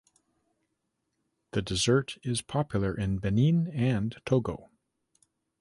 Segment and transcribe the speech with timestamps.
[1.51, 4.71] The dessert is popular in Benin and Togo.